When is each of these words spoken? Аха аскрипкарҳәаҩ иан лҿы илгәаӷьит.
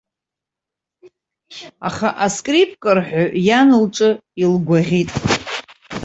Аха 1.87 2.07
аскрипкарҳәаҩ 2.25 3.29
иан 3.47 3.69
лҿы 3.83 4.09
илгәаӷьит. 4.41 5.09